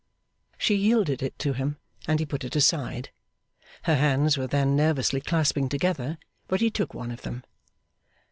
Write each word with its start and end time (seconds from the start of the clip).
She 0.57 0.73
yielded 0.73 1.21
it 1.21 1.37
to 1.37 1.53
him, 1.53 1.77
and 2.07 2.19
he 2.19 2.25
put 2.25 2.43
it 2.43 2.55
aside. 2.55 3.11
Her 3.83 3.93
hands 3.97 4.35
were 4.35 4.47
then 4.47 4.75
nervously 4.75 5.21
clasping 5.21 5.69
together, 5.69 6.17
but 6.47 6.59
he 6.59 6.71
took 6.71 6.95
one 6.95 7.11
of 7.11 7.21
them. 7.21 7.43